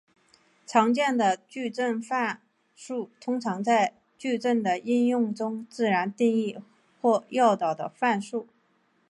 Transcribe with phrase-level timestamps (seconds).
[0.65, 2.41] 常见的矩阵范
[2.73, 6.57] 数通常是在矩阵的应用中自然定义
[6.99, 8.47] 或诱导的范数。